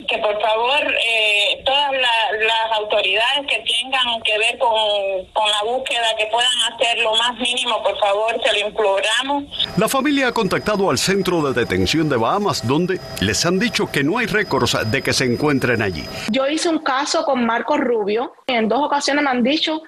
que 0.09 0.19
por 0.19 0.41
favor 0.41 0.95
eh, 1.05 1.63
todas 1.65 1.93
las 1.93 2.79
autoridades 2.79 3.47
que 3.47 3.65
tengan 3.81 4.23
que 4.23 4.39
ver 4.39 4.59
con, 4.59 5.27
con 5.33 5.51
la 5.51 5.63
búsqueda, 5.65 6.17
que 6.17 6.27
puedan 6.27 6.73
hacer 6.73 6.99
lo 6.99 7.15
más 7.15 7.35
mínimo, 7.37 7.83
por 7.83 7.99
favor, 7.99 8.41
se 8.43 8.53
lo 8.53 8.69
imploramos. 8.69 9.45
La 9.77 9.89
familia 9.89 10.29
ha 10.29 10.33
contactado 10.33 10.91
al 10.91 10.99
centro 10.99 11.43
de 11.43 11.59
detención 11.59 12.09
de 12.09 12.17
Bahamas, 12.17 12.67
donde 12.67 13.01
les 13.21 13.45
han 13.45 13.59
dicho 13.59 13.91
que 13.91 14.03
no 14.03 14.19
hay 14.19 14.27
récords 14.27 14.91
de 14.91 15.03
que 15.03 15.13
se 15.13 15.25
encuentren 15.25 15.83
allí. 15.83 16.05
Yo 16.31 16.47
hice 16.49 16.69
un 16.69 16.79
caso 16.79 17.25
con 17.25 17.45
Marco 17.45 17.77
Rubio, 17.77 18.33
en 18.47 18.69
dos 18.69 18.81
ocasiones 18.83 19.25
me 19.25 19.31
han 19.31 19.43
dicho 19.43 19.83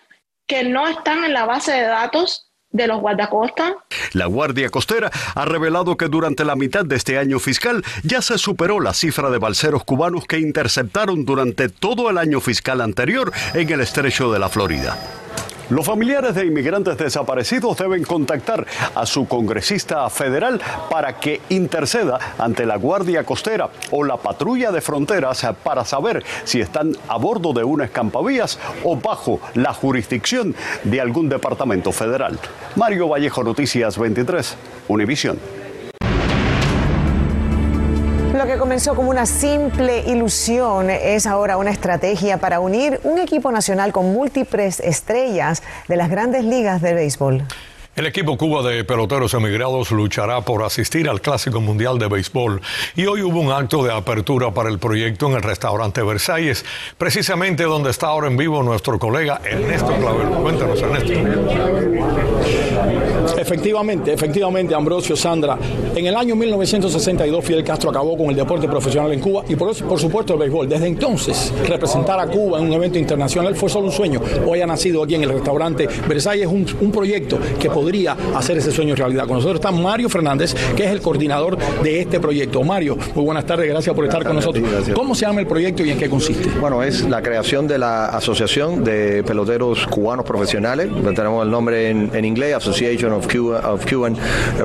que 0.46 0.64
no 0.64 0.86
están 0.86 1.24
en 1.24 1.32
la 1.32 1.46
base 1.46 1.72
de 1.72 1.86
datos 1.86 2.50
de 2.74 2.88
los 2.88 3.00
guardacostas. 3.00 3.72
La 4.12 4.26
Guardia 4.26 4.68
Costera 4.68 5.10
ha 5.34 5.44
revelado 5.46 5.96
que 5.96 6.08
durante 6.08 6.44
la 6.44 6.56
mitad 6.56 6.84
de 6.84 6.96
este 6.96 7.18
año 7.18 7.38
fiscal 7.38 7.82
ya 8.02 8.20
se 8.20 8.36
superó 8.36 8.80
la 8.80 8.92
cifra 8.92 9.30
de 9.30 9.38
balseros 9.38 9.84
cubanos 9.84 10.26
que 10.26 10.40
interceptaron 10.40 11.24
durante 11.24 11.68
todo 11.68 12.10
el 12.10 12.18
año 12.18 12.40
fiscal 12.40 12.80
anterior 12.80 13.32
en 13.54 13.70
el 13.70 13.80
estrecho 13.80 14.30
de 14.32 14.40
la 14.40 14.48
Florida. 14.48 14.98
Los 15.70 15.86
familiares 15.86 16.34
de 16.34 16.44
inmigrantes 16.44 16.98
desaparecidos 16.98 17.78
deben 17.78 18.04
contactar 18.04 18.66
a 18.94 19.06
su 19.06 19.26
congresista 19.26 20.08
federal 20.10 20.60
para 20.90 21.18
que 21.18 21.40
interceda 21.48 22.18
ante 22.38 22.66
la 22.66 22.76
Guardia 22.76 23.24
Costera 23.24 23.70
o 23.90 24.04
la 24.04 24.18
Patrulla 24.18 24.70
de 24.72 24.82
Fronteras 24.82 25.46
para 25.62 25.84
saber 25.84 26.22
si 26.44 26.60
están 26.60 26.94
a 27.08 27.16
bordo 27.16 27.54
de 27.54 27.64
una 27.64 27.84
escampavías 27.84 28.58
o 28.82 28.96
bajo 28.96 29.40
la 29.54 29.72
jurisdicción 29.72 30.54
de 30.84 31.00
algún 31.00 31.30
departamento 31.30 31.92
federal. 31.92 32.38
Mario 32.76 33.08
Vallejo, 33.08 33.42
Noticias 33.42 33.96
23, 33.98 34.56
Univisión. 34.88 35.63
Comenzó 38.58 38.94
como 38.94 39.10
una 39.10 39.26
simple 39.26 40.04
ilusión 40.06 40.88
es 40.88 41.26
ahora 41.26 41.56
una 41.56 41.70
estrategia 41.70 42.38
para 42.38 42.60
unir 42.60 43.00
un 43.02 43.18
equipo 43.18 43.50
nacional 43.50 43.92
con 43.92 44.12
múltiples 44.12 44.80
estrellas 44.80 45.62
de 45.88 45.96
las 45.96 46.08
grandes 46.08 46.44
ligas 46.44 46.80
de 46.80 46.94
béisbol. 46.94 47.44
El 47.96 48.06
equipo 48.06 48.36
Cuba 48.36 48.68
de 48.68 48.82
peloteros 48.82 49.34
emigrados 49.34 49.92
luchará 49.92 50.40
por 50.40 50.64
asistir 50.64 51.08
al 51.08 51.20
Clásico 51.20 51.60
Mundial 51.60 51.96
de 51.96 52.08
Béisbol 52.08 52.60
y 52.96 53.06
hoy 53.06 53.22
hubo 53.22 53.38
un 53.38 53.52
acto 53.52 53.84
de 53.84 53.92
apertura 53.92 54.50
para 54.52 54.68
el 54.68 54.80
proyecto 54.80 55.28
en 55.28 55.34
el 55.34 55.42
restaurante 55.42 56.02
Versalles, 56.02 56.64
precisamente 56.98 57.62
donde 57.62 57.90
está 57.90 58.08
ahora 58.08 58.26
en 58.26 58.36
vivo 58.36 58.64
nuestro 58.64 58.98
colega 58.98 59.40
Ernesto 59.44 59.94
Clavel. 59.94 60.26
Cuéntanos, 60.26 60.82
Ernesto. 60.82 61.12
Efectivamente, 63.38 64.12
efectivamente, 64.12 64.74
Ambrosio, 64.74 65.14
Sandra. 65.14 65.56
En 65.94 66.06
el 66.06 66.16
año 66.16 66.34
1962 66.34 67.44
Fidel 67.44 67.62
Castro 67.62 67.90
acabó 67.90 68.16
con 68.16 68.30
el 68.30 68.36
deporte 68.36 68.66
profesional 68.66 69.12
en 69.12 69.20
Cuba 69.20 69.44
y 69.48 69.54
por, 69.54 69.72
por 69.84 70.00
supuesto 70.00 70.32
el 70.32 70.40
béisbol. 70.40 70.68
Desde 70.68 70.88
entonces, 70.88 71.52
representar 71.68 72.18
a 72.18 72.26
Cuba 72.26 72.58
en 72.58 72.66
un 72.66 72.72
evento 72.72 72.98
internacional 72.98 73.54
fue 73.54 73.68
solo 73.68 73.86
un 73.86 73.92
sueño. 73.92 74.20
Hoy 74.46 74.60
ha 74.60 74.66
nacido 74.66 75.04
aquí 75.04 75.14
en 75.14 75.22
el 75.22 75.30
restaurante 75.30 75.88
Versalles 76.08 76.48
un, 76.48 76.66
un 76.80 76.90
proyecto 76.90 77.38
que 77.60 77.70
podría 77.70 77.83
hacer 78.34 78.58
ese 78.58 78.72
sueño 78.72 78.94
realidad. 78.94 79.26
Con 79.26 79.36
nosotros 79.36 79.56
está 79.56 79.70
Mario 79.70 80.08
Fernández, 80.08 80.54
que 80.76 80.84
es 80.84 80.90
el 80.90 81.00
coordinador 81.00 81.58
de 81.82 82.00
este 82.00 82.20
proyecto. 82.20 82.62
Mario, 82.62 82.96
muy 83.14 83.24
buenas 83.24 83.44
tardes, 83.44 83.68
gracias 83.68 83.94
por 83.94 84.04
estar 84.04 84.24
con 84.24 84.36
nosotros. 84.36 84.64
¿Cómo 84.94 85.14
se 85.14 85.26
llama 85.26 85.40
el 85.40 85.46
proyecto 85.46 85.84
y 85.84 85.90
en 85.90 85.98
qué 85.98 86.08
consiste? 86.08 86.48
Bueno, 86.60 86.82
es 86.82 87.02
la 87.02 87.22
creación 87.22 87.66
de 87.66 87.78
la 87.78 88.06
Asociación 88.06 88.84
de 88.84 89.22
Peloteros 89.24 89.86
Cubanos 89.86 90.24
Profesionales. 90.24 90.88
Tenemos 91.14 91.44
el 91.44 91.50
nombre 91.50 91.90
en, 91.90 92.10
en 92.14 92.24
inglés, 92.24 92.54
Association 92.54 93.12
of, 93.12 93.26
Cuban 93.26 94.16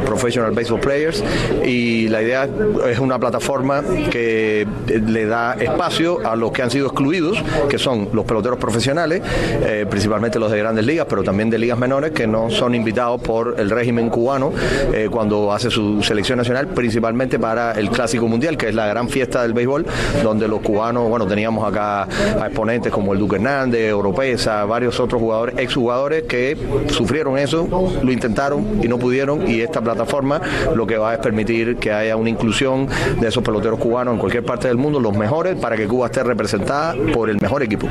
Professional 0.05 0.51
Baseball 0.51 0.79
Players. 0.79 1.23
Y 1.65 2.07
la 2.07 2.21
idea 2.21 2.47
es 2.89 2.99
una 2.99 3.19
plataforma 3.19 3.83
que 4.11 4.67
le 4.87 5.25
da 5.25 5.53
espacio 5.53 6.19
a 6.27 6.35
los 6.35 6.51
que 6.51 6.61
han 6.61 6.71
sido 6.71 6.87
excluidos, 6.87 7.41
que 7.69 7.77
son 7.77 8.09
los 8.13 8.25
peloteros 8.25 8.59
profesionales, 8.59 9.21
eh, 9.63 9.85
principalmente 9.89 10.39
los 10.39 10.51
de 10.51 10.59
grandes 10.59 10.85
ligas, 10.85 11.07
pero 11.09 11.23
también 11.23 11.49
de 11.49 11.57
ligas 11.57 11.77
menores, 11.77 12.11
que 12.11 12.27
no 12.27 12.49
son 12.49 12.75
invitados 12.75 13.08
por 13.17 13.55
el 13.57 13.69
régimen 13.69 14.09
cubano 14.09 14.51
eh, 14.93 15.07
cuando 15.11 15.51
hace 15.51 15.69
su 15.69 16.01
selección 16.03 16.37
nacional, 16.37 16.67
principalmente 16.67 17.39
para 17.39 17.71
el 17.73 17.89
Clásico 17.89 18.27
Mundial, 18.27 18.57
que 18.57 18.69
es 18.69 18.75
la 18.75 18.87
gran 18.87 19.09
fiesta 19.09 19.41
del 19.41 19.53
béisbol, 19.53 19.85
donde 20.23 20.47
los 20.47 20.61
cubanos, 20.61 21.09
bueno, 21.09 21.25
teníamos 21.25 21.67
acá 21.67 22.03
a 22.03 22.47
exponentes 22.47 22.91
como 22.91 23.13
el 23.13 23.19
Duque 23.19 23.37
Hernández, 23.37 23.93
Oropesa, 23.93 24.65
varios 24.65 24.99
otros 24.99 25.21
jugadores, 25.21 25.55
exjugadores 25.57 26.23
que 26.23 26.57
sufrieron 26.87 27.37
eso, 27.37 27.67
lo 28.01 28.11
intentaron 28.11 28.83
y 28.83 28.87
no 28.87 28.97
pudieron, 28.97 29.49
y 29.49 29.61
esta 29.61 29.81
plataforma 29.81 30.41
lo 30.75 30.85
que 30.85 30.97
va 30.97 31.13
es 31.13 31.19
permitir 31.19 31.77
que 31.77 31.91
haya 31.91 32.15
una 32.15 32.29
inclusión 32.29 32.87
de 33.19 33.27
esos 33.27 33.43
peloteros 33.43 33.79
cubanos 33.79 34.13
en 34.13 34.19
cualquier 34.19 34.43
parte 34.43 34.67
del 34.67 34.77
mundo, 34.77 34.99
los 34.99 35.15
mejores, 35.15 35.55
para 35.55 35.75
que 35.75 35.87
Cuba 35.87 36.07
esté 36.07 36.23
representada 36.23 36.95
por 37.13 37.29
el 37.29 37.39
mejor 37.39 37.63
equipo. 37.63 37.87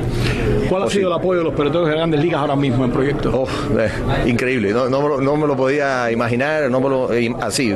¿Cuál 0.69 0.83
ha 0.83 0.91
sido 0.91 1.09
el 1.09 1.15
apoyo 1.15 1.41
de 1.41 1.45
los 1.45 1.55
peloteros 1.55 1.89
de 1.89 1.95
grandes 1.95 2.21
ligas 2.21 2.41
ahora 2.41 2.57
mismo 2.57 2.85
en 2.85 2.91
proyecto? 2.91 3.47
Eh, 3.79 3.91
increíble, 4.27 4.73
no, 4.73 4.89
no, 4.89 5.08
me 5.19 5.47
lo 5.47 5.57
podía 5.57 6.11
imaginar, 6.11 6.71
no 6.71 6.81
me 6.81 6.89
lo, 6.89 7.13
eh, 7.13 7.35
así, 7.41 7.75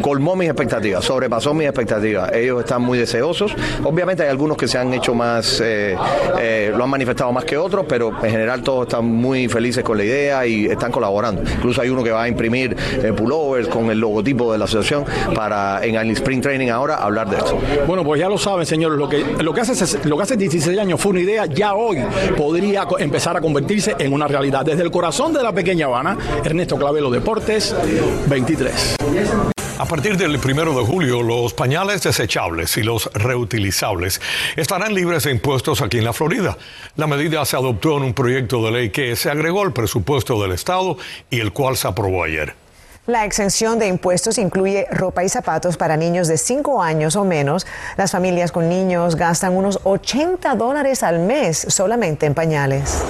colmó 0.00 0.36
mis 0.36 0.48
expectativas, 0.48 1.04
sobrepasó 1.04 1.52
mis 1.52 1.66
expectativas. 1.66 2.32
Ellos 2.32 2.60
están 2.60 2.82
muy 2.82 2.98
deseosos. 2.98 3.54
Obviamente 3.84 4.22
hay 4.22 4.30
algunos 4.30 4.56
que 4.56 4.68
se 4.68 4.78
han 4.78 4.92
hecho 4.94 5.14
más, 5.14 5.60
eh, 5.62 6.72
lo 6.74 6.84
han 6.84 6.90
manifestado 6.90 7.30
más 7.32 7.44
que 7.44 7.56
otros, 7.58 7.84
pero 7.86 8.10
en 8.22 8.30
general 8.30 8.62
todos 8.62 8.86
están 8.86 9.04
muy 9.04 9.48
felices 9.48 9.84
con 9.84 9.98
la 9.98 10.04
idea 10.04 10.46
y 10.46 10.66
están 10.66 10.90
colaborando. 10.90 11.42
Incluso 11.42 11.82
hay 11.82 11.90
hay 11.90 11.92
uno 11.92 12.04
que 12.04 12.12
va 12.12 12.22
a 12.22 12.28
imprimir 12.28 12.76
eh, 13.02 13.12
pullovers 13.12 13.68
con 13.68 13.90
el 13.90 13.98
logotipo 13.98 14.52
de 14.52 14.58
la 14.58 14.66
asociación 14.66 15.04
para 15.34 15.84
en 15.84 15.96
el 15.96 16.10
Spring 16.10 16.40
Training 16.40 16.68
ahora 16.68 16.96
hablar 16.96 17.28
de 17.28 17.36
esto. 17.36 17.58
Bueno, 17.86 18.04
pues 18.04 18.20
ya 18.20 18.28
lo 18.28 18.38
saben, 18.38 18.64
señores, 18.64 18.96
lo 18.96 19.08
que, 19.08 19.24
lo 19.40 19.52
que, 19.52 19.60
hace, 19.60 20.08
lo 20.08 20.16
que 20.16 20.22
hace 20.22 20.36
16 20.36 20.78
años 20.78 21.00
fue 21.00 21.10
una 21.10 21.20
idea, 21.20 21.46
ya 21.46 21.74
hoy 21.74 21.98
podría 22.36 22.86
empezar 22.98 23.36
a 23.36 23.40
convertirse 23.40 23.96
en 23.98 24.12
una 24.12 24.28
realidad. 24.28 24.64
Desde 24.64 24.82
el 24.82 24.90
corazón 24.90 25.32
de 25.32 25.42
la 25.42 25.52
pequeña 25.52 25.86
Habana, 25.86 26.16
Ernesto 26.50 26.76
Clavelo 26.76 27.10
Deportes, 27.10 27.72
23. 28.26 28.96
A 29.78 29.84
partir 29.84 30.16
del 30.16 30.40
primero 30.40 30.76
de 30.76 30.84
julio, 30.84 31.22
los 31.22 31.54
pañales 31.54 32.02
desechables 32.02 32.76
y 32.76 32.82
los 32.82 33.08
reutilizables 33.14 34.20
estarán 34.56 34.92
libres 34.92 35.22
de 35.22 35.30
impuestos 35.30 35.80
aquí 35.80 35.98
en 35.98 36.04
la 36.04 36.12
Florida. 36.12 36.58
La 36.96 37.06
medida 37.06 37.44
se 37.44 37.56
adoptó 37.56 37.98
en 37.98 38.02
un 38.02 38.14
proyecto 38.14 38.64
de 38.64 38.72
ley 38.72 38.90
que 38.90 39.14
se 39.14 39.30
agregó 39.30 39.62
al 39.62 39.72
presupuesto 39.72 40.42
del 40.42 40.50
Estado 40.50 40.96
y 41.30 41.38
el 41.38 41.52
cual 41.52 41.76
se 41.76 41.86
aprobó 41.86 42.24
ayer. 42.24 42.54
La 43.06 43.24
exención 43.24 43.78
de 43.78 43.86
impuestos 43.86 44.36
incluye 44.36 44.88
ropa 44.90 45.22
y 45.22 45.28
zapatos 45.28 45.76
para 45.76 45.96
niños 45.96 46.26
de 46.26 46.36
5 46.36 46.82
años 46.82 47.14
o 47.14 47.24
menos. 47.24 47.64
Las 47.96 48.10
familias 48.10 48.50
con 48.50 48.68
niños 48.68 49.14
gastan 49.14 49.56
unos 49.56 49.78
80 49.84 50.52
dólares 50.56 51.04
al 51.04 51.20
mes 51.20 51.64
solamente 51.68 52.26
en 52.26 52.34
pañales. 52.34 53.04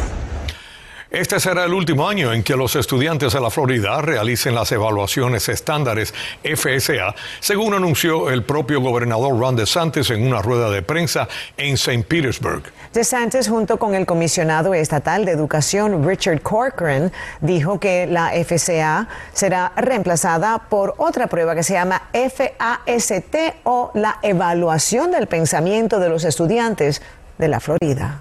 Este 1.11 1.41
será 1.41 1.65
el 1.65 1.75
último 1.75 2.09
año 2.09 2.33
en 2.33 2.45
que 2.45 2.55
los 2.55 2.77
estudiantes 2.77 3.33
de 3.33 3.41
la 3.41 3.51
Florida 3.51 4.01
realicen 4.01 4.55
las 4.55 4.71
evaluaciones 4.71 5.49
estándares 5.49 6.15
FSA, 6.45 7.17
según 7.41 7.75
anunció 7.75 8.31
el 8.31 8.45
propio 8.45 8.81
gobernador 8.81 9.37
Ron 9.37 9.57
DeSantis 9.57 10.11
en 10.11 10.25
una 10.25 10.41
rueda 10.41 10.71
de 10.71 10.83
prensa 10.83 11.27
en 11.57 11.75
St. 11.75 12.05
Petersburg. 12.05 12.63
DeSantis, 12.93 13.49
junto 13.49 13.77
con 13.77 13.97
el 13.97 14.07
comisionado 14.07 14.73
estatal 14.73 15.25
de 15.25 15.33
educación 15.33 16.07
Richard 16.07 16.43
Corcoran, 16.43 17.11
dijo 17.41 17.81
que 17.81 18.07
la 18.07 18.31
FSA 18.31 19.09
será 19.33 19.73
reemplazada 19.75 20.59
por 20.69 20.95
otra 20.97 21.27
prueba 21.27 21.57
que 21.57 21.65
se 21.65 21.73
llama 21.73 22.03
FAST 22.13 23.35
o 23.65 23.91
la 23.95 24.21
evaluación 24.23 25.11
del 25.11 25.27
pensamiento 25.27 25.99
de 25.99 26.09
los 26.09 26.23
estudiantes 26.23 27.03
de 27.37 27.49
la 27.49 27.59
Florida. 27.59 28.21